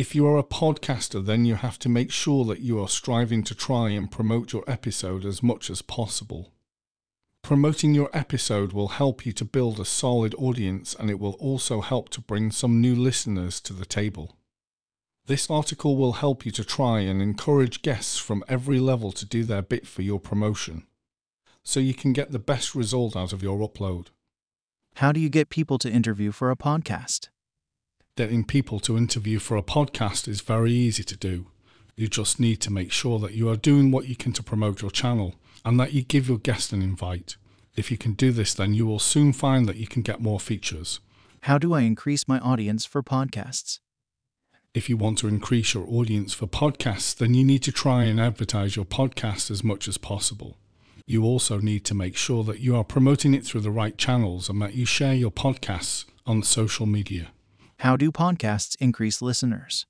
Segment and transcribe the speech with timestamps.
[0.00, 3.42] If you are a podcaster, then you have to make sure that you are striving
[3.44, 6.54] to try and promote your episode as much as possible.
[7.42, 11.82] Promoting your episode will help you to build a solid audience and it will also
[11.82, 14.38] help to bring some new listeners to the table.
[15.26, 19.44] This article will help you to try and encourage guests from every level to do
[19.44, 20.86] their bit for your promotion,
[21.62, 24.06] so you can get the best result out of your upload.
[24.94, 27.28] How do you get people to interview for a podcast?
[28.20, 31.46] Getting people to interview for a podcast is very easy to do.
[31.96, 34.82] You just need to make sure that you are doing what you can to promote
[34.82, 37.36] your channel and that you give your guest an invite.
[37.76, 40.38] If you can do this, then you will soon find that you can get more
[40.38, 41.00] features.
[41.44, 43.78] How do I increase my audience for podcasts?
[44.74, 48.20] If you want to increase your audience for podcasts, then you need to try and
[48.20, 50.58] advertise your podcast as much as possible.
[51.06, 54.50] You also need to make sure that you are promoting it through the right channels
[54.50, 57.28] and that you share your podcasts on social media.
[57.80, 59.86] How do podcasts increase listeners?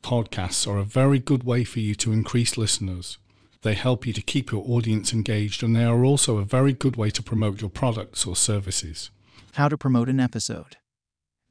[0.00, 3.18] Podcasts are a very good way for you to increase listeners.
[3.62, 6.94] They help you to keep your audience engaged and they are also a very good
[6.94, 9.10] way to promote your products or services.
[9.54, 10.76] How to promote an episode?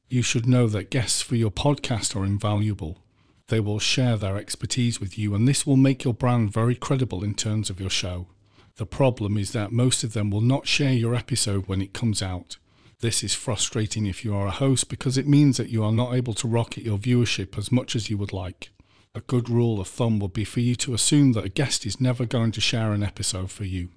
[0.08, 3.02] You should know that guests for your podcast are invaluable.
[3.48, 7.22] They will share their expertise with you and this will make your brand very credible
[7.22, 8.28] in terms of your show.
[8.76, 12.22] The problem is that most of them will not share your episode when it comes
[12.22, 12.56] out.
[13.00, 16.14] This is frustrating if you are a host because it means that you are not
[16.14, 18.70] able to rocket your viewership as much as you would like.
[19.14, 21.98] A good rule of thumb would be for you to assume that a guest is
[21.98, 23.88] never going to share an episode for you.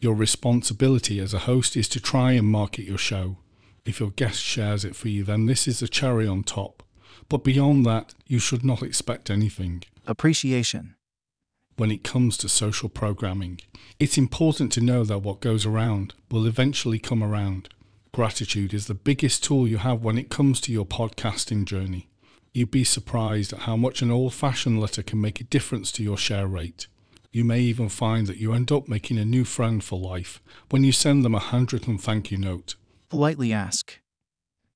[0.00, 3.36] Your responsibility as a host is to try and market your show.
[3.84, 6.82] If your guest shares it for you, then this is a cherry on top.
[7.28, 9.84] But beyond that, you should not expect anything.
[10.04, 10.96] Appreciation.
[11.76, 13.60] When it comes to social programming,
[14.00, 17.68] it's important to know that what goes around will eventually come around.
[18.12, 22.08] Gratitude is the biggest tool you have when it comes to your podcasting journey.
[22.52, 26.02] You'd be surprised at how much an old fashioned letter can make a difference to
[26.02, 26.86] your share rate.
[27.30, 30.82] You may even find that you end up making a new friend for life when
[30.82, 32.74] you send them a handwritten thank you note.
[33.10, 33.98] Politely ask.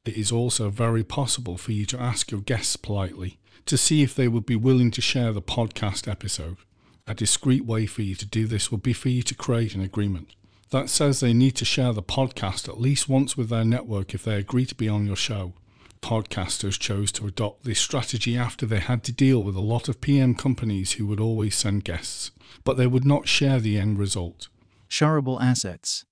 [0.05, 4.15] It is also very possible for you to ask your guests politely to see if
[4.15, 6.59] they would be willing to share the podcast episode.
[7.07, 9.81] A discreet way for you to do this would be for you to create an
[9.81, 10.35] agreement
[10.73, 14.25] that says they need to share the podcast at least once with their network if
[14.25, 15.53] they agree to be on your show.
[16.01, 20.01] Podcasters chose to adopt this strategy after they had to deal with a lot of
[20.01, 22.31] PM companies who would always send guests,
[22.65, 24.49] but they would not share the end result.
[24.89, 26.07] Shareable assets.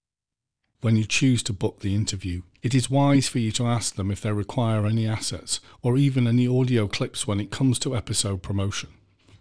[0.82, 4.10] When you choose to book the interview, it is wise for you to ask them
[4.10, 8.42] if they require any assets or even any audio clips when it comes to episode
[8.42, 8.91] promotion.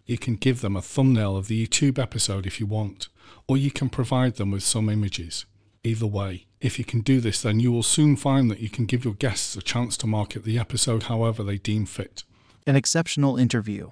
[0.06, 3.09] You can give them a thumbnail of the YouTube episode if you want,
[3.48, 5.46] or you can provide them with some images.
[5.84, 8.86] Either way, if you can do this, then you will soon find that you can
[8.86, 12.24] give your guests a chance to market the episode however they deem fit.
[12.68, 13.92] An exceptional interview.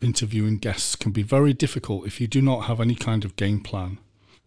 [0.00, 3.60] Interviewing guests can be very difficult if you do not have any kind of game
[3.60, 3.98] plan.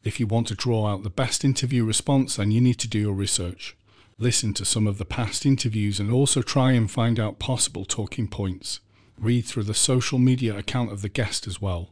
[0.04, 3.00] If you want to draw out the best interview response, then you need to do
[3.00, 3.76] your research.
[4.18, 8.28] Listen to some of the past interviews and also try and find out possible talking
[8.28, 8.80] points.
[9.20, 11.90] Read through the social media account of the guest as well.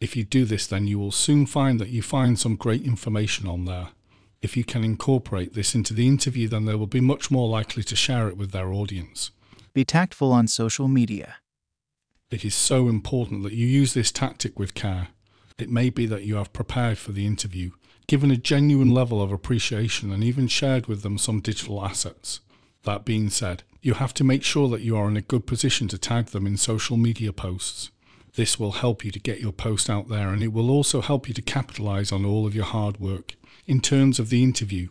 [0.00, 3.48] If you do this, then you will soon find that you find some great information
[3.48, 3.88] on there.
[4.40, 7.82] If you can incorporate this into the interview, then they will be much more likely
[7.82, 9.32] to share it with their audience.
[9.74, 11.36] Be tactful on social media.
[12.30, 15.08] It is so important that you use this tactic with care.
[15.58, 17.72] It may be that you have prepared for the interview,
[18.06, 22.40] given a genuine level of appreciation, and even shared with them some digital assets.
[22.84, 25.88] That being said, you have to make sure that you are in a good position
[25.88, 27.90] to tag them in social media posts.
[28.34, 31.28] This will help you to get your post out there and it will also help
[31.28, 33.34] you to capitalize on all of your hard work.
[33.66, 34.88] In terms of the interview,